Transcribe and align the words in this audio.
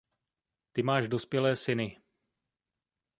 Ty 0.73 0.83
máš 0.83 1.09
dospělé 1.09 1.55
syny. 1.55 1.97